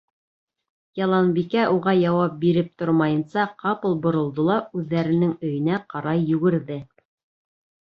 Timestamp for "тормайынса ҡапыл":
2.83-3.99